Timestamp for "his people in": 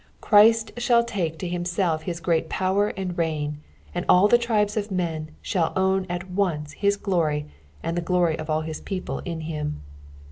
8.65-9.41